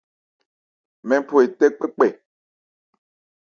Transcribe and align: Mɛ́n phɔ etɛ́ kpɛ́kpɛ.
Mɛ́n 1.07 1.21
phɔ 1.27 1.35
etɛ́ 1.45 1.67
kpɛ́kpɛ. 1.77 2.07